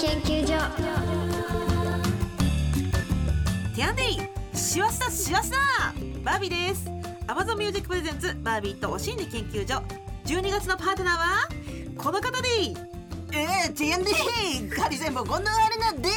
[0.00, 0.54] 研究所
[3.74, 4.18] ティアンデイ
[4.56, 5.56] 師走だ師走だ
[6.22, 6.88] バービーです。
[7.26, 9.82] Amazon Music Presents バービーとお心理研究所。
[10.24, 11.48] 12月のパートナーは
[11.96, 12.48] この方で
[13.32, 16.08] えー、ティアンディカリセンボこんなあれなんで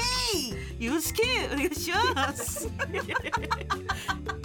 [0.79, 2.69] よろしくお願いします。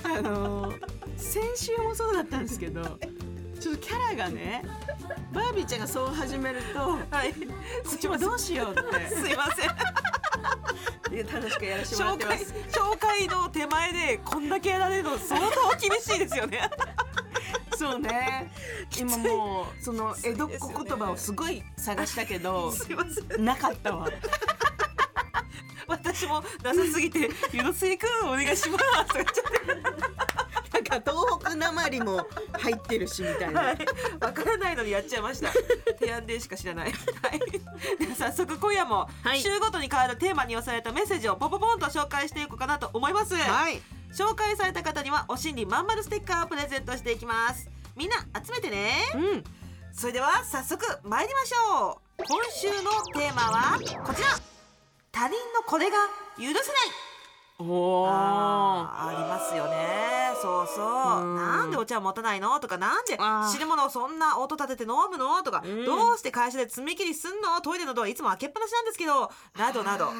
[0.03, 2.99] あのー先週もそうだったんですけど
[3.67, 4.63] ちょっとキャラがね
[5.33, 7.31] バービーちゃんがそう始めるとこはい。
[7.31, 7.35] っ
[7.99, 9.09] ちもどうしようって。
[9.09, 11.15] すいません。
[11.17, 12.55] いや楽しくやらせてもらっ紹介てます。
[12.79, 15.49] 紹介の手前でこんだけやられるの相当
[15.81, 16.71] 厳しいですよね。
[17.77, 18.53] そうね。
[18.97, 23.45] 今もうその江戸っ子言葉をすごい探したけどすいません。
[23.45, 24.09] なかったわ。
[25.89, 29.86] 私もなさすぎて「ゆのすいくんお願いします」とか言っちゃって
[31.01, 33.79] か東北なまりも入ってるしみたいな、はい、
[34.21, 35.51] わからないのにやっちゃいました。
[35.99, 36.93] 提案でしか知らない。
[36.93, 37.41] はい。
[37.99, 43.35] では早速今夜もはい週ごとに変わるテーマに寄せられたメッセージをポポポンと紹介していこうかなと思います。
[43.35, 43.81] はい
[44.13, 47.69] 紹介された方にはお心理まんまるステッカーをプレゼントしていきます。
[47.97, 48.93] みんな集めてね。
[49.15, 49.45] うん
[49.93, 52.23] それでは早速参りましょう。
[52.29, 54.29] 今週のテーマはこちら。
[55.11, 55.97] 他人のこれが
[56.37, 56.63] 許せない。
[57.59, 58.09] おー。
[58.11, 60.33] あーありますよね。
[60.43, 61.23] そうそう。
[61.23, 61.37] うん。
[61.37, 62.59] なんでお茶持たないの？
[62.61, 63.19] とかなんで
[63.51, 65.43] 汁物をそんな音立てて飲むの？
[65.43, 65.85] とかうん。
[65.85, 67.61] どうして会社で爪切りすんの？
[67.63, 69.31] トイレのドアいつも開けっぱなしなんですけど。
[69.59, 70.07] などなど。
[70.07, 70.13] あ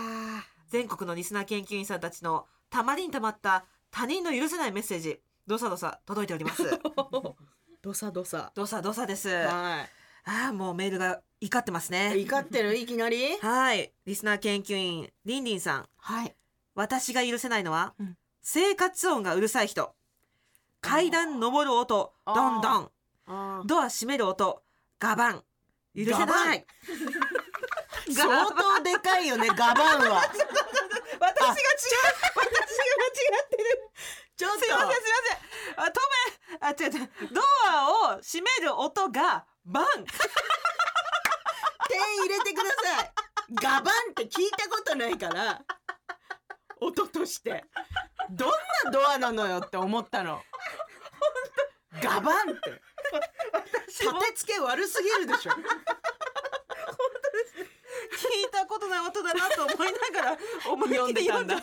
[0.69, 5.21] 全国のリスナー研究員さんたちのたまりにたまった他人の許せないメッセージ。
[5.47, 6.63] どさどさ届いております。
[6.65, 6.79] ー
[7.83, 8.51] どさどさ。
[8.55, 9.29] どさどさです。
[9.29, 9.87] は
[10.29, 12.17] ああもうメールが怒ってますね。
[12.17, 12.77] い怒ってる？
[12.77, 13.37] いきなり？
[13.39, 13.93] はい。
[14.07, 15.89] リスナー研究員りんりんさん。
[15.99, 16.35] はい
[16.77, 18.17] 私が許せないのは、うん。
[18.43, 19.95] 生活音がうるさい人。
[20.83, 22.91] 階段登る音どんどん。
[23.67, 24.63] ドア閉める音
[25.01, 25.43] ガバン。
[25.97, 26.67] 許せない。
[28.15, 30.21] 相当でかいよね ガバンは。
[30.21, 30.57] 私が違う。
[31.19, 33.91] 私が間違ってる。
[34.37, 34.59] ちょっと。
[34.61, 35.81] すいませんすいません。
[35.81, 36.59] あ止め。
[36.61, 37.35] あ違う違う。
[37.35, 37.41] ド
[37.71, 39.87] アを閉める音がバン。
[41.89, 43.13] 点入れてください。
[43.55, 45.65] ガバンって聞いたことないから
[46.81, 47.65] 音として。
[48.31, 48.51] どん
[48.85, 50.41] なドアなのよって思ったの。
[52.03, 52.71] ガバンって。
[53.89, 55.51] 立て付け悪すぎるでしょ。
[55.51, 55.57] 聞い
[58.53, 60.39] たことない音だなと思いながら
[60.71, 61.41] 思い読んでた。
[61.41, 61.57] んだ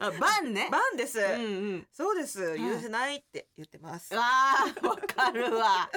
[0.00, 0.68] あバンね。
[0.70, 1.28] バンです、うんう
[1.76, 1.86] ん。
[1.92, 2.56] そうです。
[2.56, 2.60] い。
[2.60, 5.90] 許せないって言ってます、あーわかるわ。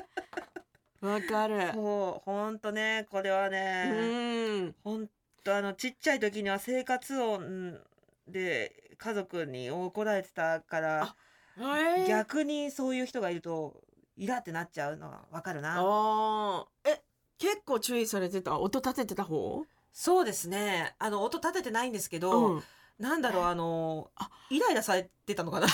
[1.02, 1.72] わかる。
[1.74, 4.76] そうほんとねこれはうね、ん。
[4.84, 5.08] ほん
[5.44, 7.80] とあのちっちゃい時には生活音
[8.28, 11.16] で家族に怒られてたから
[11.60, 12.08] え。
[12.08, 13.82] 逆にそういう人がいると
[14.16, 15.76] イラってなっちゃうのはわかるな。
[15.80, 16.90] あー。
[16.90, 17.02] え
[17.38, 18.58] 結構注意されてた？
[18.60, 19.66] 音立ててた方？
[19.92, 20.96] そうですね。
[21.00, 22.64] あの音立ててないんですけど、うん。
[23.00, 24.12] なんだろうあの
[24.50, 25.68] イライラされてたのかな？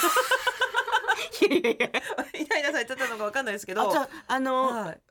[1.42, 1.88] いやいやいや。
[2.42, 3.94] イライラされてたのかわかんないですけど。
[3.94, 5.02] ああの、はい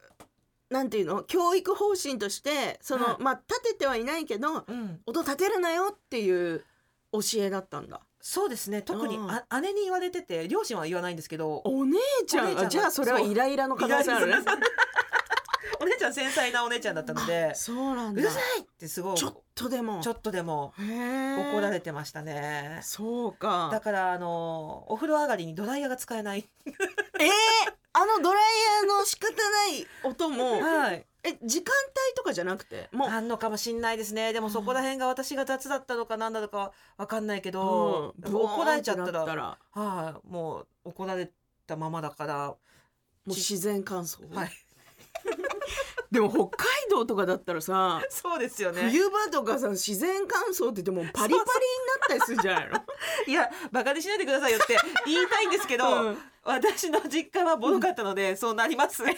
[0.70, 1.22] なんていうの？
[1.22, 3.22] 教育方針としてその、はい。
[3.22, 6.64] まあ立ててはいないけどうん、音立てるなよっていう
[7.12, 8.00] 教えだったんだ。
[8.20, 8.82] そうですね。
[8.82, 9.30] 特にうん。
[9.30, 12.68] あ姉に言われてて両親は言わないんですけどお姉ちゃん？
[12.68, 14.32] じゃあそれはイライラの可能性あるね。
[14.32, 14.58] イライラ
[15.80, 18.20] お姉ちゃん繊細なお姉ちゃんだったのでそうなんだ。
[18.20, 20.00] うるさいってすごいちょっとでも。
[20.00, 22.80] ちょっとでも怒られてましたね。
[22.82, 23.68] そうか。
[23.70, 26.44] だからあのお風呂上がりにドライヤーが使えない。
[26.66, 26.74] えー、
[28.00, 28.42] あのドライ
[28.84, 31.04] ヤーの仕方ない音もはい。
[31.24, 32.88] え時間帯とかじゃなくて？
[32.92, 33.08] もう。
[33.08, 34.32] あんのかもしんないですね。
[34.32, 38.34] でもそこら辺が私が雑だったのかなんだのかわかんないけど、うん。
[38.36, 40.28] 怒られちゃったらはい。
[40.32, 41.28] もう怒られ
[41.66, 42.56] たままだからも
[43.26, 44.50] う自然乾燥、はい。
[46.12, 48.88] でも北海道とかだったらさそうですよね。
[48.88, 51.44] 冬場とかさ自然乾燥って言ってもうパリパリになっ
[52.08, 52.80] たりするんじゃないの？
[53.26, 56.18] いやバカにしないでくださいよって言いたいんですけど、うん
[56.48, 59.02] 私の実家はボロかったので、そうなります。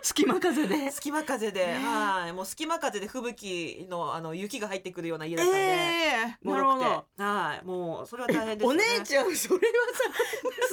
[0.00, 0.90] 隙間風で。
[0.90, 2.32] 隙間風で、はい。
[2.32, 5.64] もう隙間風で吹雪のあの雪が入ってくるような家だったんで、え
[6.28, 6.38] え。
[6.42, 6.84] ボロくて。
[6.84, 7.24] なるほど。
[7.24, 7.64] はい。
[7.66, 9.62] もうそれは大変ですよおね姉ちゃんそれは
[9.92, 10.04] さ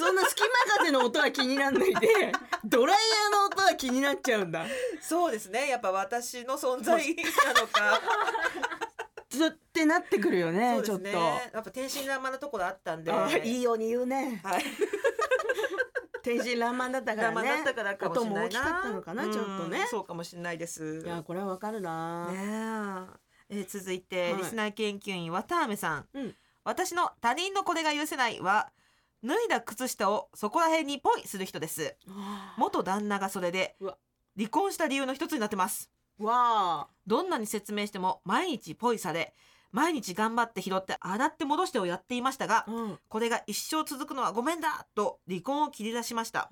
[0.06, 2.32] そんな隙間風の音は気にならないで
[2.64, 4.64] ドライヤーの音は気になっちゃうんだ。
[5.02, 5.68] そうですね。
[5.68, 8.00] やっぱ私の存在なのか
[9.34, 10.82] ずってなってくるよねね。
[10.82, 13.12] ちょっやっぱ天真爛漫なところあったんで。
[13.44, 14.40] いいように言うね。
[14.42, 14.64] はい。
[16.22, 17.48] 天真爛漫だったからね。
[17.48, 19.80] だったからかもしれないな音も大きかったのかなちょっとね。
[19.80, 21.02] うんそうかもしれないです。
[21.04, 23.18] いやこれはわかるな、ね
[23.50, 23.56] え。
[23.56, 24.42] えー続いて、はい。
[24.42, 26.34] リスナー研究員綿あめさん、うん。
[26.64, 28.70] 私の他人のこれが許せないは
[29.22, 31.96] 脱いだ靴下をそこら辺にポイする人です。
[32.56, 33.76] 元旦那がそれで
[34.36, 39.34] 離婚した理由の一つになってますわどんなに説明しても毎日ポイされ
[39.74, 42.98] 毎日頑張って拾って洗って戻してをやっていましたがあうん。
[43.08, 46.48] これが一生続くのはごめんだと離婚を切り出しました。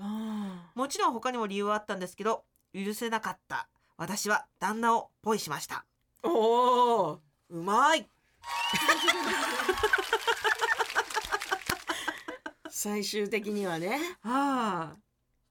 [0.75, 2.43] もちろん他にも理由はあったんですけど
[2.75, 3.69] 許せなかった。
[3.97, 5.85] 私は旦那をポイしました。
[6.25, 8.09] おおうまい。
[12.69, 14.01] 最終的にはね。
[14.25, 14.97] あ。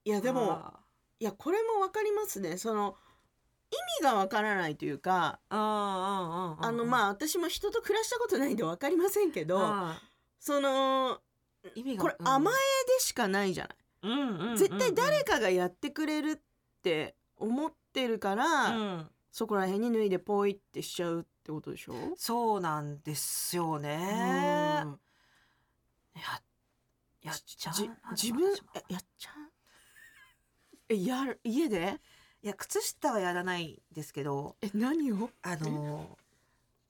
[0.04, 0.74] いやでも
[1.18, 2.58] いやこれもわかりますね。
[2.58, 2.92] その意
[4.00, 10.00] 味がわからないというかあのまあ私も人と暮らしたことないんでわかりませんけどあ
[10.38, 11.20] その
[11.74, 13.76] 意味がこれ甘えでしかないじゃない。
[14.56, 16.38] 絶対誰かがやってくれるっ
[16.82, 19.08] て思ってるから、うん。
[19.30, 21.94] そこら辺に脱いでポイってしちゃうってことでしょ？
[22.16, 24.82] そうなんですよね。
[24.84, 25.00] うん。
[26.14, 26.42] や
[27.22, 27.74] やっちゃう
[28.10, 29.34] 自分えやっちゃう？
[30.90, 32.00] えやる家で？
[32.42, 35.30] いや靴下はやらないですけどえ何を？
[35.42, 36.18] あの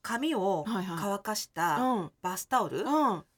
[0.01, 2.11] 髪を乾かしうたん。
[2.23, 2.87] バスタオルうん。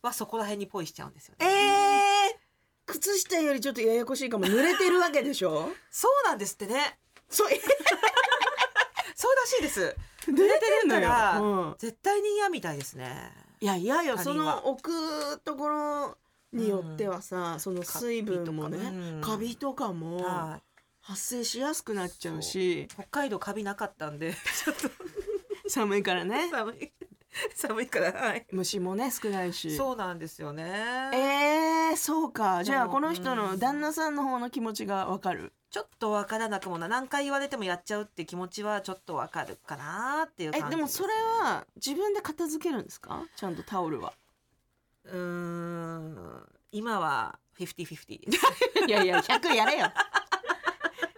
[0.02, 2.38] はそこら辺にポイしちゃうんですよえね。
[2.86, 4.46] ー、靴下よりちょっとややこしいかも。
[4.46, 5.70] 濡れてるわけでしょ？
[5.90, 6.98] そうなんですってね。
[7.28, 7.48] そう。
[9.16, 9.96] そうらしいです。
[10.26, 13.30] 濡れてるのよ、からうん、絶対に嫌みたいですね。
[13.60, 16.16] いやいやよそのは置くところ
[16.52, 20.60] によってはさ、その水分もねカビとかもは
[21.06, 22.88] 発生しやすくなっちゃうしい。
[22.88, 24.32] 北海道カビなかったんで、
[24.64, 24.90] ちょっと。
[25.68, 26.48] 寒いからね。
[26.52, 26.92] 寒い。
[27.54, 28.46] 寒いから、はい。
[28.52, 29.76] 虫もね少ないし。
[29.76, 30.62] そうなんですよね。
[31.12, 32.62] えー、そうか。
[32.64, 33.36] じゃあこの人うん。
[33.38, 35.52] の旦那さんの方の気持ちがわかる？
[35.70, 41.12] ちょっとわからなくもな、何回言われてもやっちゃうって気持ちはちょっとわかるかなっていうえ感じでもそれ
[41.42, 43.26] は自分で片付けるんですか？
[43.36, 44.12] ちゃんとタオルは。
[45.04, 48.46] うーん、今はフィフティフィフティです。
[48.86, 49.92] いやいや100やれよ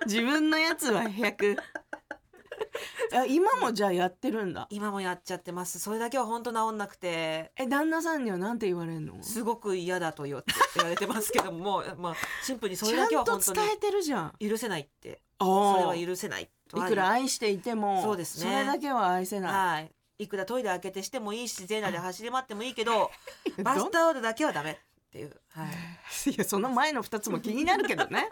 [0.07, 1.57] 自分のやつは100
[3.15, 5.79] あ今もじゃあやってるんだ今もやっちゃってます。
[5.79, 7.53] それだけは本当治んなくて。
[7.57, 9.23] え旦那さんにはなんて言われるの？
[9.23, 19.93] すごく嫌だと言って言われてますけども、 まあシンプルにそれだけはと本当伝えてるじゃんに許せないって、あそれあは許せないといはくら愛していてもそうですねそれだけは愛せなはい。
[20.19, 23.11] いくらトイレ開けてしてもいいし、全裸で走り回ってもいいけど、
[23.59, 24.77] いバスタオルだけはダメっ
[25.11, 25.41] ていう。
[25.51, 26.31] はい。
[26.31, 28.29] いやその前の2つも気になるけどね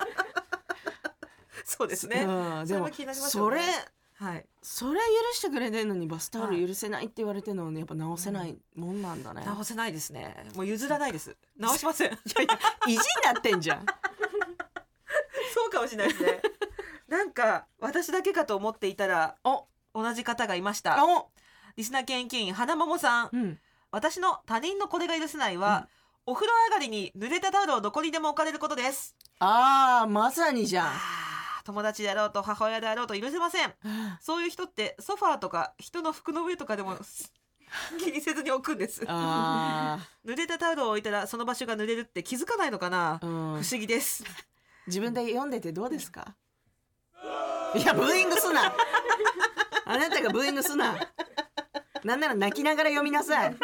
[1.66, 2.22] そうですね。
[2.22, 3.60] うん、でもそれ
[4.16, 4.46] はい。
[4.62, 10.46] それ許してくれてんのにバスタオル許せないって言われてるのにやっぱ直せないもんなんだね、直せないですね。
[10.54, 11.36] もう譲らないです。
[11.56, 12.12] 直しません。
[12.86, 13.86] 意地になってんじゃん
[15.52, 16.40] そうかもしれないですね。
[17.08, 20.96] なんか私だけかと思っていたらお同じ方がいました。
[21.76, 23.30] リスナー研究員花桃さん。
[23.32, 23.60] うん
[23.94, 25.88] 私の他人のこれが許せないは、
[26.26, 29.14] お風呂上がりに濡れたタオルをどこにでも置かれることです。
[29.38, 31.23] あーまさにじゃん
[31.64, 33.74] 友達であろうと母親であろうと許せません。
[34.20, 36.98] そういう人ってソファーとか人の服の上とかでも
[37.98, 39.02] 気にせずに置くんです。
[39.08, 43.62] あ 濡れたタオルを置いたらその場所が濡れるって気づかないのかな、ー、うん。
[43.62, 44.22] 不、思議です。
[44.86, 46.34] 自分で読んでてどうですか？
[47.74, 48.72] いやブーイングすな。
[49.86, 50.96] あなたがブーイングすな。
[52.04, 53.56] なんなら泣きながら読みなさい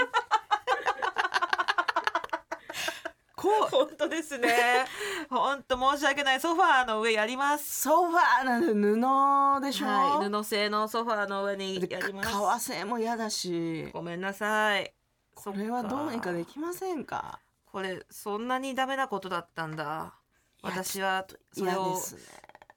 [3.40, 3.68] こう。
[3.70, 4.84] 本当ですね。
[5.30, 6.40] 本当申し訳ない。
[6.40, 7.82] ソファーの上やります。
[7.82, 12.30] ソファーなんて布でしょ、はい、布製のソファーの上にでやります。
[12.30, 13.88] 革製も嫌だし。
[13.92, 14.92] ごめんなさい。
[15.34, 17.40] これはどうにかできませんか？
[17.64, 20.14] これそんなにダメなことだったんだ。
[20.62, 21.98] 私はそれを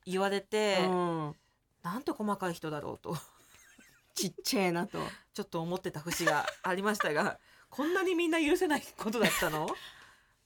[0.06, 1.36] 言われて、うん、
[1.82, 3.18] なんて細かい人だろうと。
[4.16, 5.00] ちっちゃいなと。
[5.34, 7.40] ちょっと思ってた節がありましたが
[7.70, 9.68] こんなにみんな許せないことだったの？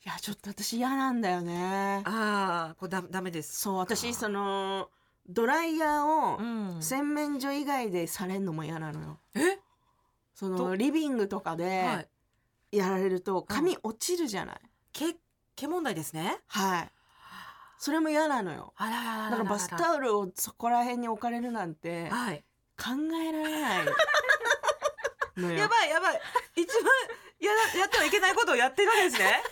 [0.08, 2.02] いやちょっと私嫌なんだよね。
[2.06, 3.60] ああこれダダメです。
[3.60, 4.90] そう私その
[5.28, 6.82] ドライヤーをうん。
[6.82, 9.20] 洗面所以外でされんのも嫌なのよ。
[9.36, 9.60] え？
[10.34, 10.70] そど？
[10.70, 12.08] のリビングとかはで
[12.72, 12.78] い。
[12.78, 14.56] やられると髪落ちるじゃない、
[14.94, 15.14] 毛
[15.58, 16.38] 毛問題ですね。
[16.48, 16.92] はい。
[17.78, 18.74] それも嫌なのよ。
[18.78, 22.46] あらららららだからバスタオルをそこら辺に置かれるなんてはい。
[22.82, 23.86] 考えられない
[25.58, 26.22] やばいやばい。
[26.56, 26.86] 一番
[27.42, 29.44] やらやってはいけないことをやってるわけですね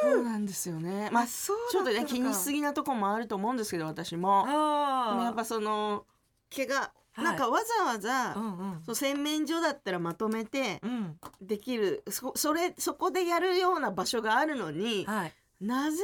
[0.00, 1.10] そうなんですよね。
[1.12, 6.06] まあそうちょっとね気にしすぎぎなとこもあると思うんですけど私もやっぱその
[6.50, 7.24] 毛がはい。
[7.24, 8.82] なんかわざわざ、うんうん。
[8.84, 11.18] そう洗面所だったらまとめてうん。
[11.40, 15.32] できるそそれそこでやるような場所があるのにはい。
[15.60, 16.02] なぜ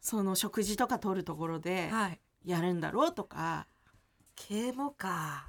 [0.00, 2.20] その食事とか取るところではい。
[2.44, 3.66] やるんだろうとか、
[4.34, 5.46] 啓蒙か。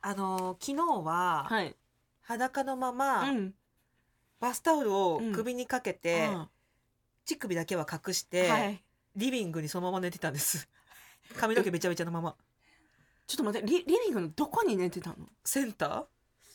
[0.00, 1.74] あの昨日ははい、
[2.20, 3.54] 裸のまま、うん、
[4.40, 5.32] バスタオルをうん。
[5.32, 6.48] 首にかけて、うん。
[7.26, 8.82] 乳首だけは隠して、はい、
[9.16, 10.68] リビングにそのまま寝てたんです。
[11.36, 12.34] 髪の毛べちゃべちゃのまま。
[13.26, 15.16] ちょっと待ってリリビングのどこに寝てたの？
[15.44, 16.04] センター？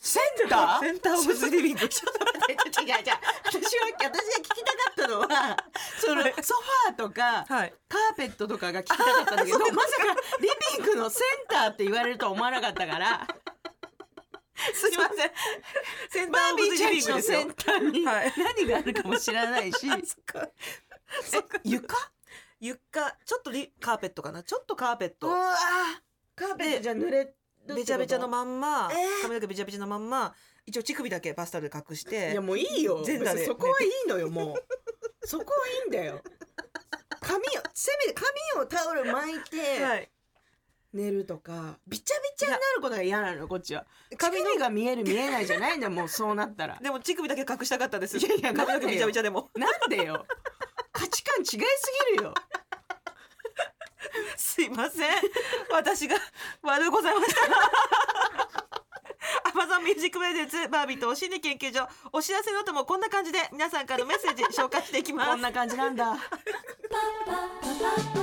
[0.00, 0.80] センター？
[0.80, 1.88] センターオブズリビング。
[1.88, 3.04] ちょっと待って違う違う
[3.44, 5.56] 私は私が聞きたかったのは
[5.98, 9.76] そのソファーとかはいカーペットとかが聞きたかったんだけどまさか
[10.40, 10.48] リ
[10.78, 13.26] ビングのセンターって言われると思わなかったから
[14.74, 15.30] すいません。
[16.10, 17.38] センタバーーオブズビーちゃんリビングですよ。
[17.38, 18.32] ちのセンターにはい。
[18.38, 19.78] 何があるかも知らないし。
[19.88, 20.48] そっか。
[21.22, 21.60] そっか。
[21.64, 21.96] 床？
[22.60, 23.16] 床。
[23.24, 24.42] ちょっとリカーペットかな？
[24.42, 25.28] ちょっとカーペット。
[25.28, 25.56] うわ
[26.36, 27.34] カーペットじゃ濡れ
[27.66, 29.22] べちゃべちゃのまんま、えー。
[29.22, 30.34] 髪の毛べちゃべちゃのまんま
[30.66, 33.02] 一応乳首だけバスタオルで隠していやもういいよ。
[33.04, 35.26] 全裸そこはいいのよもう。
[35.26, 36.20] そこはいいんだよ。
[37.20, 40.10] 髪をせめて髪をタオル巻いてはい
[40.94, 41.76] 寝るとか。
[41.88, 43.84] びちゃびちゃになることが嫌なのよこっちは。
[44.16, 46.78] 髪の髪が見える見えないじゃないんだよもうそうなったら。
[46.80, 48.16] でも乳首だけ隠したかったです。
[48.16, 49.50] いやいや髪の毛べちゃべちゃでも。
[49.56, 50.24] なんでよ。
[50.92, 51.58] 価値観違いす
[52.12, 52.34] ぎるよ。
[54.36, 55.10] すいません。
[55.72, 56.16] 私が
[56.62, 57.40] 悪うございました。
[59.50, 61.88] Amazon Music Presents バービーとおしんり研究所。
[62.12, 65.30] お知らせの後もこんな感じで皆さんからのメッセージ紹介していきます。
[65.30, 66.16] こんな感じなんだ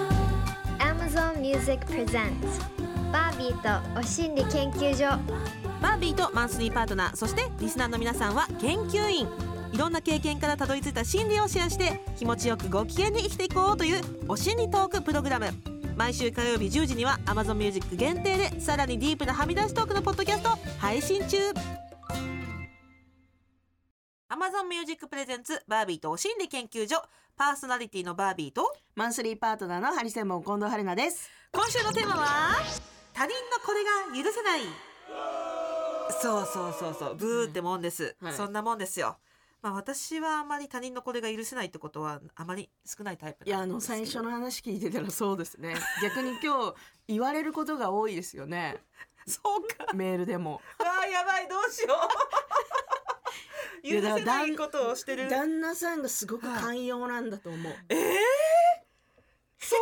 [1.12, 2.38] Amazon Music Presents
[3.12, 5.20] バービーとおしんり研究所。
[5.82, 9.28] バービーとマンスリーパートナーそしてリスナーの皆さんは研究員。
[9.74, 15.48] いろんな経験からたどり着いた心理をシェアして気持ちよくご機嫌に生きていこうというお心理トークプログラム。
[15.98, 21.38] 毎週火曜日10時には Amazon Music 限定でさらにディープなはみ出しトークのポッドキャスト配信中。
[24.32, 27.04] Amazon Music プレゼンツバービーとお心理研究所。
[27.36, 28.74] パーソナリティのバービーと。
[28.96, 31.30] マンスリーパートナーのハリセンボン近藤春菜です。
[31.52, 32.56] 今週のテーマは
[33.12, 34.62] 他人のこれが許せない。
[36.22, 37.16] そうそうそうそう。
[37.18, 38.34] ブーってもんです、はい。
[38.34, 39.18] そんなもんですよ。
[39.62, 45.76] まあ私はあまり他人のこれが許せないってことはあまり少ないタイプいやあの最初の話聞いてたらそうですね。
[46.02, 46.76] 逆に今日
[47.10, 48.82] 言われることが多いですよね。
[49.28, 49.94] そうか。
[49.94, 50.62] メールでも。
[50.78, 51.50] あーやばい。
[51.50, 52.81] どうしよう
[53.84, 55.30] 許せないことをしてる。
[55.30, 57.98] 旦那さんがすごく寛容なんだと思う、っえー、
[59.60, 59.80] そう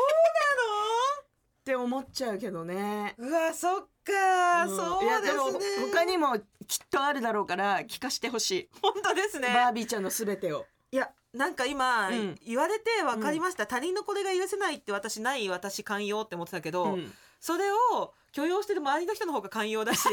[1.69, 3.13] て思っちゃうけどね。
[3.17, 4.75] なのうわそっか、うん。
[4.75, 5.27] そうで
[5.59, 5.91] すね。
[5.91, 9.49] 他にもきっとあるだろうから聞かしてほしい、本当ですね。
[9.53, 10.65] バービーちゃんのすべてを。
[10.91, 12.35] いやなんか今、うん。
[12.43, 17.13] 言われて分かりました、他人のこれが許せないって私ない私寛容って思ってたけど、うん。
[17.39, 20.07] それを許容してる周りの人の方が寛容だし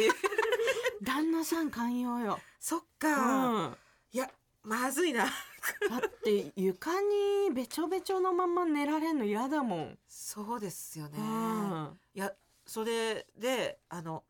[1.06, 3.76] 旦那さん寛容よ、そっうか、ん、
[4.12, 4.28] いや
[4.64, 5.25] まずいな。
[5.88, 12.00] だって床にべちょべちょのまま寝られんの嫌だもん、そうですよね、うん。
[12.14, 12.32] いや
[12.66, 14.25] それであの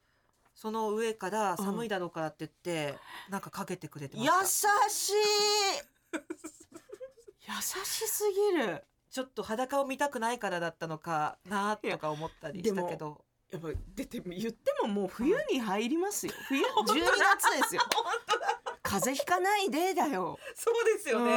[0.55, 2.99] その上から寒いだろうからって言って、
[3.31, 4.89] なんかかけてくれてま優した。
[4.89, 5.13] しい。
[7.49, 8.85] 優しすぎる。
[9.11, 16.33] ちょっと裸を見たくないからだったのかなとか思ったりしたけどやっぱ出て言ってももう冬に入りますよ。
[16.49, 17.83] 冬 12月ですよ。
[18.83, 20.39] 風邪ひかないでだよ。
[20.55, 21.33] そうですよね、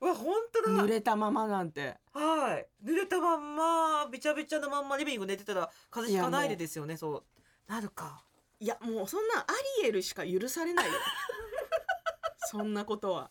[0.00, 0.72] うわ本当だ。
[0.72, 1.96] うん濡れたままなんて。
[2.12, 2.68] はい。
[2.84, 7.24] 濡れたまんまびちゃびちゃのまんまリビング寝てたら風邪ひかないでですよねそう。
[7.66, 8.24] なるか。
[8.58, 9.44] いやもうそんなア
[9.82, 10.92] リエルしか許されないよ。
[12.50, 13.30] そんなことは。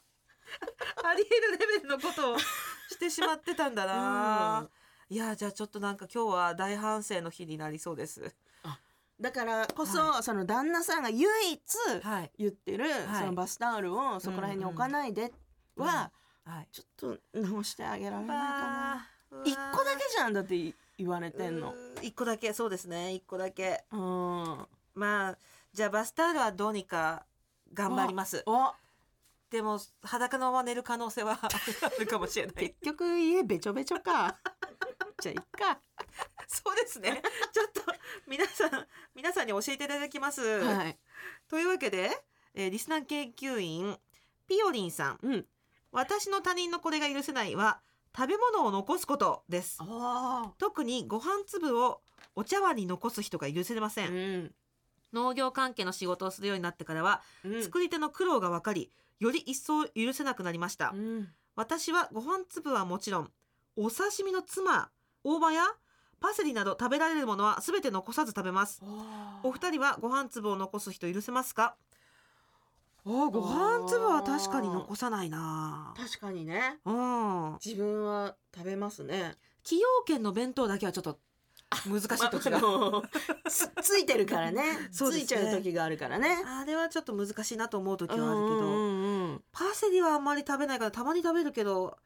[1.03, 4.69] ありえるレベルのことをしてしまってたんだな、
[5.09, 8.35] いやじゃあちょっとなんか今日は大反省の日になりそうです。
[9.19, 11.62] だからこそ、はその旦那さんが唯一
[12.03, 12.31] はい。
[12.38, 12.91] 言ってる、い。
[13.17, 15.31] そのバスタオルをそこら辺に置かないで
[15.77, 16.12] は、
[16.43, 16.67] はい。
[16.71, 16.88] ちょっ
[17.33, 19.07] と直してあげられないかな。
[19.45, 21.74] 一個だけじゃんだってい言われてんの。
[22.01, 23.13] 一個だけそうですね。
[23.13, 23.83] 一個だけ。
[23.91, 24.67] うん。
[24.95, 25.38] まあ
[25.74, 27.25] じゃあバスタオルはどうにか
[27.74, 28.43] 頑張ります。
[28.45, 28.74] お
[29.55, 31.50] でも裸のまま寝る可能性は あ
[31.97, 32.55] るかもしれない。
[32.55, 34.38] 結局家べちょべちょか。
[35.21, 35.79] じゃあいっか。
[36.45, 37.21] そうですね。
[37.53, 37.81] ちょっと
[38.27, 41.00] 皆さん皆さんに教えていただきます、はい。
[41.47, 42.12] というわけで、
[42.53, 43.97] えーリスナー研究員
[44.45, 45.19] ピオリンさん。
[45.21, 45.47] うん。
[45.91, 47.81] 私の他人のこれが許せないは
[48.13, 49.77] 食べ物を残すことです。
[49.79, 52.01] あ特にご飯粒を
[52.35, 54.55] お茶碗に残す人が許せませあん、うん。
[55.13, 57.63] 農業関係の仕事をするようになってからは、うん。
[57.63, 61.29] 作り手の苦労が分かりより一層許せなくなりました、うん。
[61.55, 63.31] 私はご飯粒はもちろん
[63.75, 64.89] お刺身のツマ
[65.24, 65.63] 大葉や
[66.19, 68.81] パセリなど食べられるものは全て残さず食べます。
[69.43, 71.75] お二人はご飯粒を残す人許せますか？
[73.05, 75.93] あーご飯粒は確かに残さないな。
[75.95, 76.79] 確かにね。
[76.86, 77.57] うん。
[77.63, 79.36] 自分は食べますね。
[79.63, 81.19] 崎陽軒の弁当だけはちょっと
[81.88, 83.03] 難しい時が、 あの
[83.50, 84.62] つついてるからね。
[84.79, 84.89] ね。
[84.91, 86.44] ついちゃう時があるからね。
[86.46, 89.44] あれはちょっと難しいなと思う時はあるけど、うんうんうん。
[89.51, 91.98] パセリはあんまり食べないからたまに食べるけど。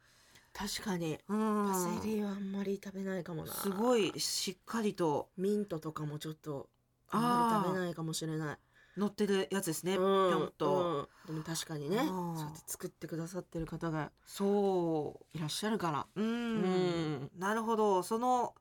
[0.52, 1.18] 確かに。
[1.28, 1.70] うん。
[1.72, 3.52] パセリはあんまり食べないかもな。
[3.52, 5.28] すごいしっかりと。
[5.36, 6.68] ミントとかもちょっと
[7.10, 8.58] あんまり食べないかもしれない。
[8.96, 10.06] 乗ってるやつですね、ぴうん。
[10.06, 11.34] ょんと、うん。
[11.34, 12.00] でも確かにね。
[12.00, 16.06] あそーうやって作ってくださってる方がそいらっしゃるから。
[16.14, 17.30] うん。
[17.38, 18.02] なるほど。
[18.02, 18.54] その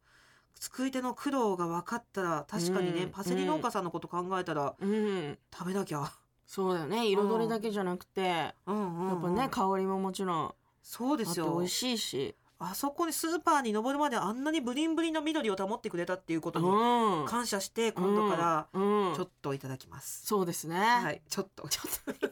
[0.60, 5.38] 作り手の苦労が分かったら確かにね、うんパセリ農家さんのこと考えたらうん。
[5.54, 6.12] 食べなきゃ、
[6.46, 7.08] そうだよね。
[7.08, 9.20] 彩りだけじゃなくてやうんうんうん。
[9.20, 11.56] っぱね香りももちろんそうですよ。
[11.58, 12.36] 美味しいし。
[12.62, 17.26] あそこにスーパーに登るまであんなにブリンブリンの緑を保ってくれたっていうことにうん。
[17.26, 19.16] 感謝して今度からうん。
[19.16, 20.78] ちょっといただきます、そうですね。
[20.78, 21.22] はい。
[21.30, 21.70] ちょっと。
[21.70, 22.28] ちょっと。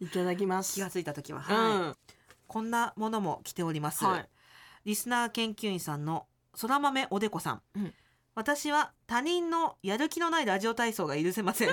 [0.00, 0.74] いただきます。
[0.74, 1.78] 気がついた時は、うはい。
[1.90, 1.96] ん。
[2.46, 4.28] こんなものも来ております、はい。
[4.84, 6.26] リスナー研究員さんの
[6.58, 7.94] そら豆おでこさん、うん。
[8.34, 11.68] 私は他人のやる気のないラジオ体操が許せません。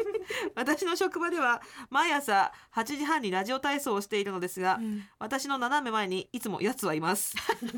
[0.56, 1.60] 私の職場では
[1.90, 4.80] 毎朝8時半にラジオ体操をしているのですが、
[5.18, 7.34] 私の斜め前にいつもやつはいます。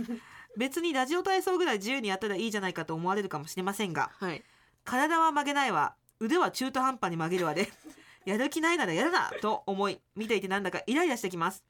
[0.56, 4.44] 別にラジオ体操ぐらい自由にやったらいいじゃないかと思われるかもしれませんがはい。
[4.84, 5.96] 体は曲げないわ。
[6.20, 7.68] 腕は中途半端に曲げるわで
[8.26, 11.64] やる気ないならやるなと思い見ていてなんだかイライラしてきます。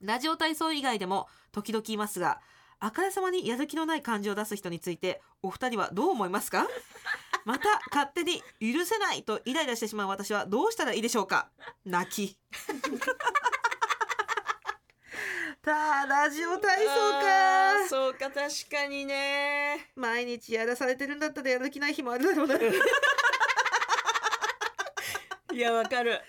[0.00, 2.40] ラジオ体操以外でも時々いますが
[2.80, 6.66] あからさまにやる気のない感じを出す人についてお二人はどう思いますか？
[7.44, 11.48] また勝手に許せないとイライラしてしまう私はどうしたらいいでしょうか？
[11.84, 12.38] 泣き。
[15.62, 17.88] たラジオ体操か。
[17.88, 19.90] そうか確かにね。
[19.96, 22.56] 毎日やらされてるんだったらやる気ない日もあるだろうな。
[25.52, 26.20] いやわかる。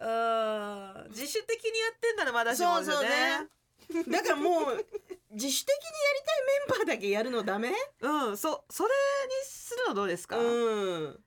[0.00, 3.48] あー自主的にやってんならまだしもそうそうね
[4.10, 4.86] だからもう
[5.30, 7.72] 自主的にやりたいメンバーだけやるのダメ？
[8.00, 8.94] うんそそれに
[9.44, 11.24] するのどうですか、うん。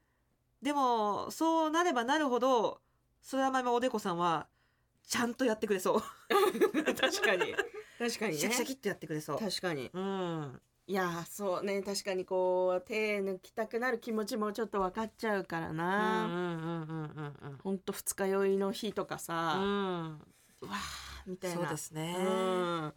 [0.61, 2.81] でもそうなればなるほど
[3.21, 4.47] そら豆おでこさんは
[5.07, 6.01] ちゃんとやってくれそう。
[6.93, 7.55] 確かに。
[7.97, 8.37] 確かにね。
[8.37, 9.39] シャキシャキっとやってくれそう。
[9.39, 9.89] 確かに。
[9.93, 10.61] うん。
[10.87, 11.81] いやーそうね。
[11.81, 20.21] 確かにこう手抜きたくなる気持ちもちょっと分かっちゃうからうんうんな、うんうんほんと二日酔いの日とかうさ、んうん
[20.61, 21.57] うわーみたいな。
[21.57, 22.93] そうですね、うん。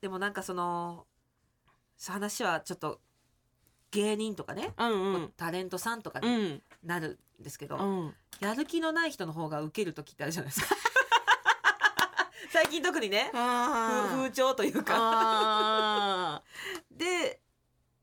[0.00, 1.06] でもなんかその
[2.06, 3.00] 話はちょっと
[3.92, 5.32] 芸人とかね、うんうん。
[5.36, 6.62] タレントさんとかうにん。
[6.82, 8.14] なるんですけど、うん。
[8.40, 10.74] やる気のない人の方がウケる時ってあるじゃないですか。
[12.50, 14.94] 最近特にねあ風風潮というか。
[14.96, 16.42] あ
[16.90, 17.40] で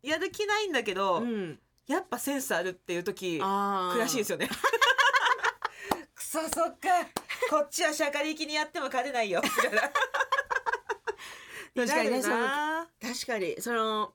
[0.01, 1.59] やる気ないんだけど、ーうん。
[1.87, 4.47] やっぱセンスあるっていう時悔しいですよね。
[6.13, 6.89] くそそっか
[7.49, 9.41] こっちはシャカリキにやっても勝てないよ。
[9.43, 9.81] みたいな
[11.75, 12.87] 確かにねなるな。
[13.01, 14.13] 確かにその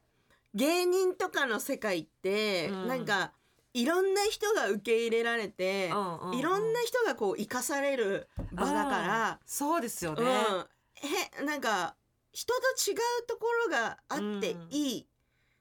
[0.55, 2.89] 芸人とかの世界って、うん。
[2.89, 3.33] なんか
[3.73, 6.39] いろんな人が受け入れられて、うんうんうん。
[6.39, 11.97] いろんな人がこう生かされる場だから、そうですよね、うん、へなんか
[12.33, 12.61] 人と
[12.91, 15.07] 違うところがあっていい、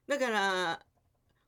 [0.08, 0.80] だから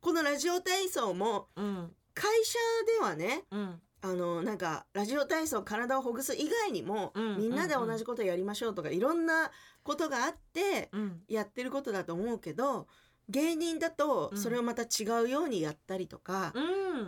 [0.02, 1.96] このラジオ体操もうん。
[2.16, 10.92] 会社ではねうんあのなんかラジオ体操体をほぐす以外にも、みんなで同じことやりましょうとかいろんなことがあって
[11.28, 12.88] やってることだと思うけど
[13.30, 16.54] 芸人だとそれをまた違うようにやったりとか、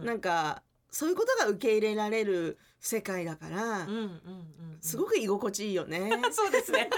[0.03, 3.87] なんかそういうことが受け入れられる世界だから、
[4.81, 6.09] すごく居心地いいよね。
[6.31, 6.89] そうですね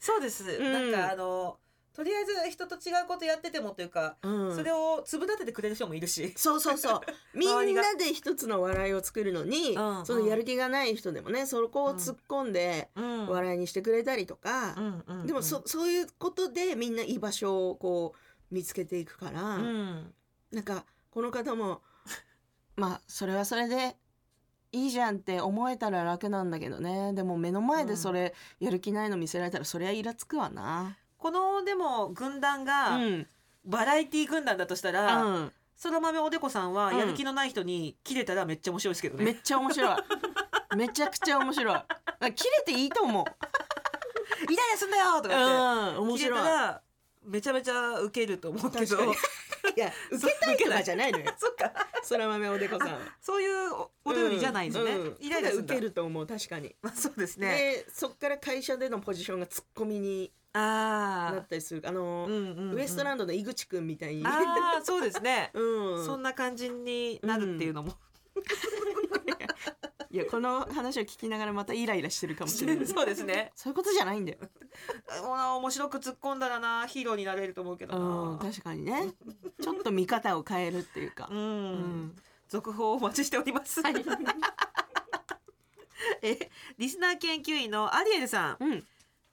[0.00, 1.58] そうです、なんかあの
[1.96, 4.54] とりあえず人と違うことやっててもというか、うん。
[4.54, 6.34] それを粒立ててくれる人もいるし。
[6.36, 7.00] そうそうそう。
[7.32, 10.04] みんなで一つの笑いを作るのに、うん。
[10.04, 13.26] そのやる気がない人でもねそこを突っ込んでうん。
[13.28, 14.76] 笑いにしてくれたりとか、
[15.24, 20.14] でもそそういうことでみんな居場所をこう見つけていくから、うん。
[20.52, 21.80] なんかこの方も
[22.76, 23.96] まあそれはそれで
[24.70, 27.14] いいじゃんって思えたら楽なんだけどね。
[27.14, 30.98] でも目の前でそれやる気ないの見せられたらそりゃイラつくわな。
[31.26, 33.26] このでも軍団うがん
[33.64, 39.96] バラエティ軍団だとしたら、うんその豆おでこさんはうんやる気のない人に切れたらめっちゃ面白いですけどね、めっちゃ面白い。
[40.74, 41.74] めちゃくちゃ面白い。
[41.74, 41.86] あ
[42.34, 43.24] 切れていいと思う。
[44.50, 46.42] イライラすんだよとかうん、面言って切れ白い。
[46.44, 46.82] たら
[47.24, 49.12] めちゃめちゃウケると思うけど確かに
[49.76, 51.26] いや、受けたいとかじゃないのよ。
[51.36, 52.98] そっかそら豆おでこさん。
[53.20, 56.74] そういうおお便りじゃないんですね、うんうんイライラするんだただ受けると思う、確かに。
[56.80, 61.82] まあそうですねで、そっから会社でのポジションがツッコミにあなったりする。
[61.84, 64.26] あのあ、う、んうんうんウエストランドの井口くんみたいに。
[64.26, 66.04] ああそうですね、 うん。
[66.04, 67.92] そんな感じになるっていうのも、
[70.10, 72.86] いや、この話を聞きながらまたイライラしてるかもしれない。
[72.88, 74.38] そうですねそういうことじゃないんだよ。
[75.08, 79.12] あ面白く突っ込んだらなヒーローになれると思うけどうん、な確かにね。
[79.60, 81.34] ちょっと見方を変えるっていうかう。
[81.34, 82.16] ん、うん。
[82.48, 83.80] 続報をお待ちしております、
[86.22, 88.86] えリスナー研究員のアリエルさんうん。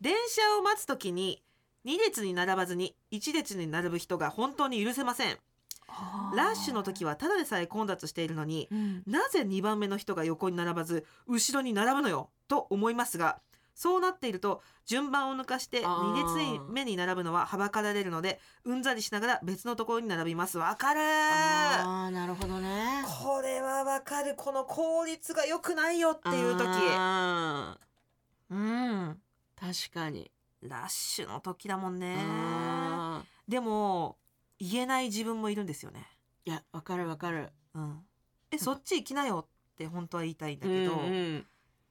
[0.04, 1.42] 電車を待つ時に
[1.86, 5.38] 2列に並ばずに1列に並ぶ人が本当に許せません。
[6.36, 9.04] ラッシュの時はただでさえ混雑しているのにうん。
[9.08, 13.40] なぜ2番目の人が横に並ばず後ろに並ぶのよと思いますが
[13.76, 16.14] そうなっていると順番を抜かしてあー。
[16.14, 20.58] 2列目に並ぶのははばかられるのでうんざりしながら別のところに並びます。
[20.58, 23.06] わかるあーなるほどね。
[23.24, 24.34] これはわかる。
[24.36, 26.68] この効率が良くないよっていう時。
[26.68, 27.78] あ
[28.50, 28.58] うん。
[29.12, 29.14] ー
[29.64, 30.30] 確かに。
[30.62, 32.18] ラッシュの時だもんね。
[32.20, 34.18] あでも
[34.60, 36.06] 言えない自分もいるんですよね。
[36.46, 37.50] ーいやわかるわかる。
[37.74, 38.00] うん。
[38.52, 41.46] えそっち行きなよって本当は言いたいんだけど、うんうん。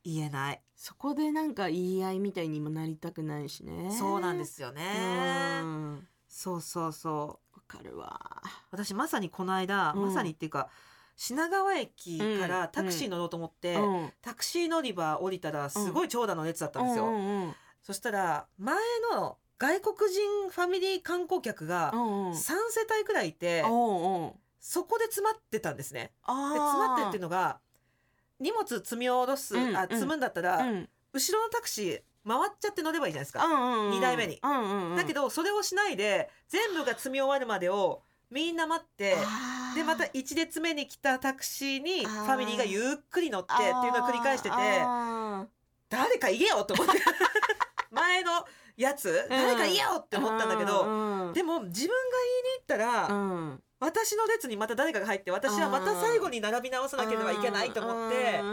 [0.05, 0.61] 言えない。
[0.77, 3.91] そこでなんか言い合いみたいにもなりたくないしね。
[3.91, 5.61] そうなんですよね。
[5.63, 5.95] うん。
[5.95, 7.53] わそうそうそう。
[7.73, 8.43] かるわ。
[8.71, 10.03] 私まさにこの間、うん。
[10.03, 10.69] まさにっていうか
[11.17, 12.41] 品川駅かうん。
[12.49, 14.13] らタクシー乗ろうと思って、うん。
[14.23, 18.77] タクシー乗り場降りたらすごい長蛇の列だったんですよ、うんうんそしたら前
[19.13, 22.33] の外国人ファミリー観光客がうんうん。
[22.33, 22.55] 3世
[22.97, 23.71] 帯くらいいて、おう
[24.25, 26.13] おうそこで詰まってたんですね。
[26.23, 27.59] あで詰まってるっていうのが
[28.39, 29.77] 荷物積み下ろす、うんうん。
[29.77, 30.89] あ積むんだったら、うん。
[31.13, 34.39] 後ろのタクシー回っちゃって乗ればいいじゃないですか、うんうん二台目に。
[34.43, 34.97] うんうんうん。
[34.97, 39.17] だけどそれをしないで全部が積み終わるまでをみんな待って
[39.75, 45.47] でまた1列目に来たタクシーにファミリーがゆっくり乗ってっていうのを繰り返しててあ
[45.89, 46.93] 誰か言えよと思って。
[47.91, 48.45] 前の
[48.77, 53.63] やつ誰か言えよってー 思ったんだけどうんでも自分が言いに行ったらうん。
[53.81, 58.47] 私の列にまた誰かが入って私はまた最後に並び直さなければいけないと思ってう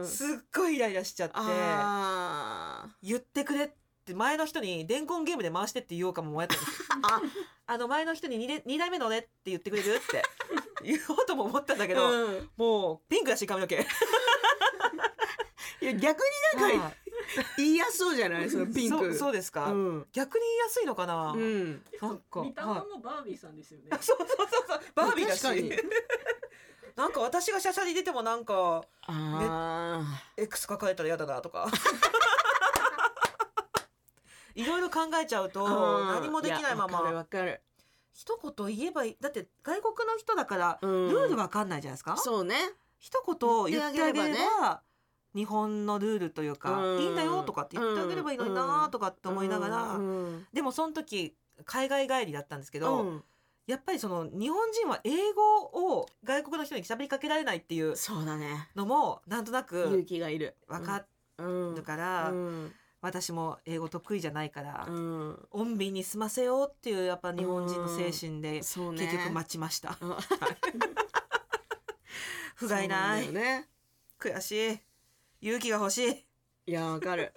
[0.00, 1.34] んすっごいイライラしちゃって。
[1.36, 3.79] あ言ってくれって
[4.14, 7.20] 前の人に伝言ゲームで回してって言おうかも迷ったんですよあ。
[7.66, 10.22] あの前の人に 2, 二台目のねって言ってくれるって
[10.82, 12.50] 言おうとも思ったんだけど、うん。
[12.56, 13.76] もうピンクだし髪の毛。
[15.82, 16.20] いや逆
[16.54, 16.94] になんかはい。
[17.58, 18.50] 言いやすそうじゃない？
[18.50, 18.98] そのピンク。
[18.98, 20.06] そうそうですか、うん。
[20.12, 21.82] 逆に言いやすいのかな、うん。
[22.00, 23.86] なんか見た目はいもバービーさんですよね。
[24.00, 24.80] そうそうそうそう。
[24.94, 25.44] バービーだし。
[26.96, 30.02] なんか私がシャシャに出てもなんかあ
[30.36, 31.66] X 書かれたら嫌だなとか
[34.60, 37.00] いろいろ考えちゃうとー何もできないまま。
[37.02, 37.62] わかる
[38.12, 41.14] 一言言えばいいだって外国の人だからルうん。
[41.24, 42.56] ールわかんないじゃないですか、そうね。
[42.98, 44.82] 一言言ってあげれば
[45.34, 47.00] 日本のルールというか、うん。
[47.00, 50.46] いいんだよとかって言ってあげればいいのになとかって思いながら、うん。
[50.52, 53.24] でもその時海外帰りだったんですけど、うん。
[53.66, 58.68] やっぱりその日本人は英語を外国の人に喋りかけられないっていうそうだね。
[58.74, 60.56] のもなんとな勇く気がいる。
[60.66, 61.04] 分か
[61.38, 61.42] う
[61.72, 65.34] んるから、うん私も英語得意じゃないから、うん。
[65.52, 69.96] 穏便に済ませようっていうやっぱ日本人の精神で結局待ちました。
[70.00, 70.16] うん。
[72.56, 73.68] 不甲斐ない、ね。
[74.18, 74.80] 悔しい。
[75.40, 76.26] 勇気が欲しい。
[76.66, 77.32] いやわかる。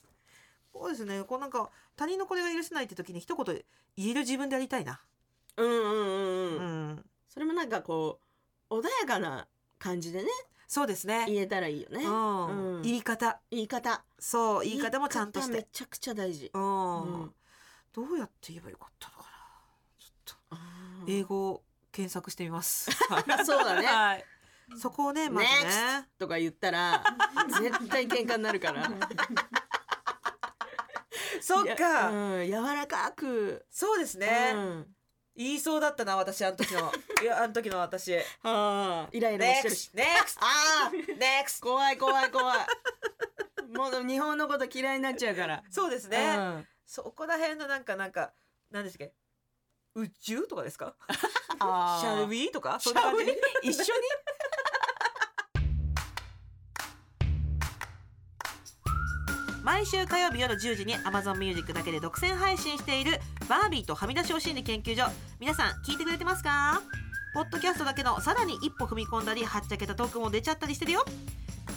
[0.72, 1.22] そうですね。
[1.24, 3.44] こうなんか他人のこれが許せないって時に一言
[3.96, 5.02] 言える自分でやりたいな。
[5.58, 8.20] うんうんうんううんん、それもなんかこ
[8.70, 9.46] う穏やかな
[9.78, 10.30] 感じでね
[10.66, 11.26] そうですね。
[11.28, 12.04] 言えたらいいよね。
[12.04, 12.76] うん。
[12.76, 12.82] うん。
[12.82, 13.40] 言い方。
[13.50, 14.04] 言い方。
[14.18, 15.52] そう言い方もちゃんとして。
[15.52, 16.50] 方めちゃくちゃ大事。
[16.52, 17.34] うん、うん。
[17.92, 19.28] どうやって言えばよかったのかな。
[19.98, 20.56] ちょっと。
[21.06, 22.90] 英語を検索してみます。
[23.46, 23.86] そうだね。
[23.86, 24.24] はい。
[24.76, 26.08] そこをねまずね。
[26.18, 27.02] とか言ったら
[27.60, 28.90] 絶対喧嘩になるから。
[31.40, 33.64] そっか、うん、柔らかく。
[33.70, 34.95] そうですね、うん
[35.36, 36.90] 言いそうだったな私あの時の。
[37.22, 38.14] いやあの時の私。
[38.14, 39.90] はあイライラもしてるし。
[39.94, 40.04] NEXT
[40.40, 40.90] ああ
[41.44, 42.58] NEXT 怖い怖い怖い。
[43.74, 45.62] もう日本のこと嫌いになっちゃうから。
[45.70, 46.66] そうですね、うん。
[46.86, 48.32] そこら辺のなんかなんか
[48.70, 49.12] 何ですっけ？
[49.94, 50.94] 宇宙とかですか？
[51.60, 52.00] あー。
[52.00, 52.78] シャルビーとか？
[52.80, 53.24] シそんな感じ？
[53.62, 53.88] 一緒に？
[59.62, 63.18] 毎週火曜日夜10時に Amazon Music だけで独占配信している
[63.48, 65.04] バービーとはみ出しお心理研究所。
[65.38, 66.82] 皆さん聞いてくれてますか？
[67.32, 71.04] ポッドキャストだけのさらに一歩踏み込んだりはっちゃけたトークも出ちゃったりしてるよ。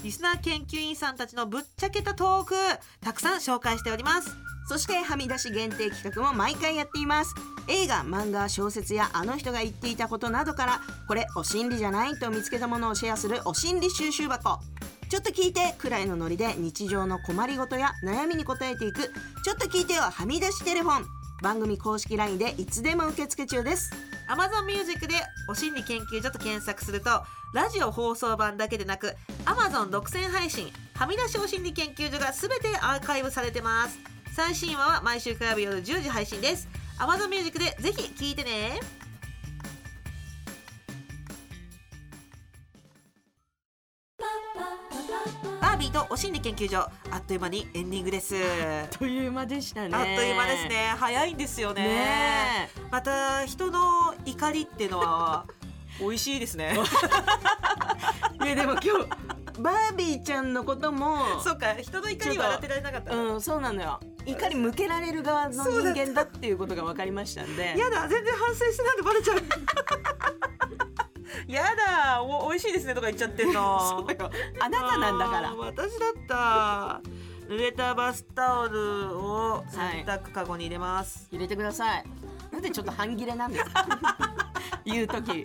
[0.04, 2.56] リスナー研究員さんたちのぶっちゃけたトーク
[3.02, 4.36] たくさん紹介しております。
[4.68, 7.36] そしてはみ出し限定企画も毎回やっています。
[7.68, 14.60] 映画漫画小説やあの人が言っていたことなどからこれお心理じゃないと見つけたものをシェアするお心理収集箱。
[15.10, 19.12] ちょっと聞いてくらいのノリで日常の困りごとや悩みに答えていく
[19.44, 21.19] ちょっと聞いてよはみ出しテレフォン。
[21.42, 23.92] 番組公式 LINE でいつでも受付中です。
[24.28, 25.16] Amazon Music で
[25.50, 27.24] お心理研究所と検索すると
[27.54, 33.98] ラジオ放送版だけでなく Amazon 独占配信はみ出しお心理研究所が全てアーカイブされてます。
[34.36, 36.68] 最新話は毎週火曜日夜10時配信です。
[37.00, 38.80] Amazon Music でぜひ聞いてね。
[45.90, 46.78] ーとお心理研究所
[47.12, 48.36] あっという間にエンディングです。
[48.36, 49.90] あっという間でしたね。
[49.94, 50.94] あっという間ですね。
[50.98, 51.84] 早いんですよね。
[51.84, 55.46] ねまた人の怒りっていうのは
[56.00, 56.76] 美味しいですね。
[58.42, 58.90] え いやでも今日
[59.60, 64.00] バービーちゃんのこともそうか人の怒り笑ってられなかったうんそうなのよ。
[64.26, 67.76] 怒り向けられる側の人間だっていうことが分かりましたんで。
[67.78, 70.59] やだ全然反省してないのバレちゃう
[71.52, 73.80] やだお美味しいですねとか言っちゃってんの。
[73.90, 74.32] そうよ。
[74.60, 75.56] あなたなんだから。
[75.56, 77.02] 私だった
[77.48, 82.04] 濡れたバスタオルを洗濯かごに入れます、入れてください。
[82.52, 83.86] なんでちょっと半切れなんですか？
[84.86, 85.42] 言う時。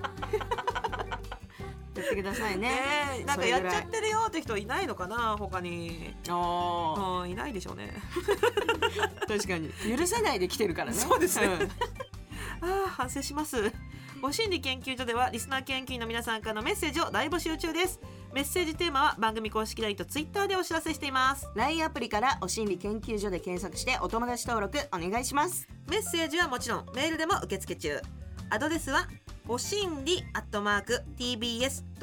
[1.96, 2.68] やってくださいね。
[2.68, 2.74] ね
[3.20, 6.14] えなんかやっちゃってるよって人いないのかな他に。
[6.28, 7.94] あうんいないでしょうね。
[9.26, 9.70] ー確かに。
[9.96, 10.96] 許せないで来てるからね。
[10.98, 11.46] そうですね。
[11.46, 11.50] ん。
[11.52, 13.72] あー反省します
[14.24, 18.00] お心理研究所ではリスナー研究員の皆さんからのメッセージを大募集中です。
[18.32, 21.46] メッセージテーマは番組公式 LINE と Twitter でお知らせしています。
[21.54, 25.68] LINE アプリからお心理研究所で検索してお友達登録お願いします。
[25.90, 28.00] メッセージはもちろんメールでも受付中。
[28.48, 29.08] アドレスは
[29.46, 32.00] おしんりアットマーク tbs.co.jp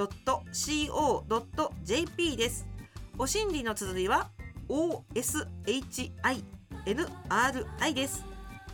[2.38, 2.68] です。
[3.18, 4.30] おしんりの綴りは
[4.70, 6.44] OSHINRI
[7.96, 8.31] です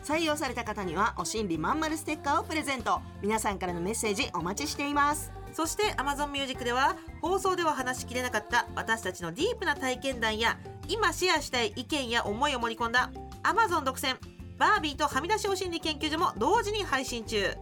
[0.08, 3.02] 採用された方にはお心理まんまるステッカーをプレゼント。
[3.22, 5.34] 皆さんからのメッセージお待ちしています。
[5.52, 13.12] そして Amazon Music では放送では話しきれなかった私たちのディープな体験談や今シェアしたい意見や思いを盛り込んだ
[13.44, 14.16] Amazon 独占。
[14.58, 17.54] バービーとはみ出しおしんり研究所も同時に配信中。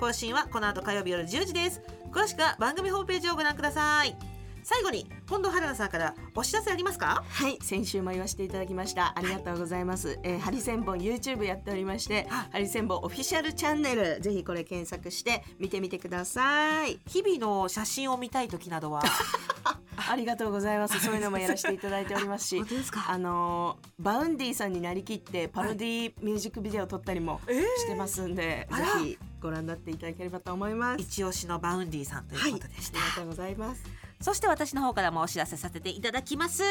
[0.00, 1.82] 更新はこの後火曜日夜10時です。
[2.10, 4.31] 詳しくは番組ホームページをご覧ください。
[4.64, 7.24] 最後に近藤春菜さんからお知らせありますか？
[7.28, 9.12] はい先週も言わせていただきました。
[9.16, 17.00] ありがとうございます、えー、ハリセンボン YouTube やっておりましてハリセンボンオフィシャルチャンネルぜひこれ検索して見てみてください。
[17.08, 19.02] 日々の写真を見たい時などは？
[20.10, 20.98] ありがとうございます。
[21.00, 22.62] そういうのもやらせていただいておりますし
[23.08, 27.62] あのー Vaundy さんになりきってパロディミュージックビデオを撮ったりもえー。
[27.78, 28.86] してますんで、あら。
[29.00, 31.02] ぜひご覧になっていただければと思います。
[31.02, 33.82] 一押しの Vaundy さんということでした、ありがとうございます
[34.22, 36.62] そして私の方からもお知らせさせていただきます。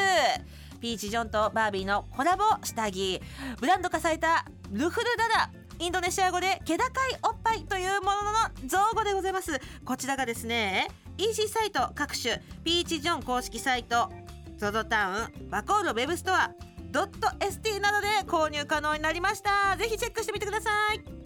[0.80, 3.22] ピーチ・ジョンとバービーのコラボ下着。
[3.60, 9.60] ブランド化されたルフルダダインドネシア語で気高いおっぱいというものの造語でございます。
[9.84, 10.88] こちらがですね
[11.18, 12.42] EC サイト各種。
[12.64, 14.10] ピーチ・ジョン公式サイト。
[14.58, 15.50] ゾゾタウン。
[15.50, 16.52] ワコールウェブストア。
[16.92, 19.76] ドット ST などで購入可能になりました。
[19.78, 21.21] ぜひチェックしてみてください。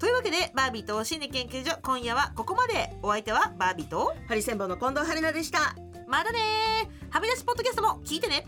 [0.00, 2.96] というわけでバービーと心理研究所今夜はここまで。
[3.02, 5.76] お相手はバービーとハリセンボンの近藤春菜でした。
[6.08, 7.14] またねー。
[7.14, 8.46] はみ出しポッドキャストも聞いてね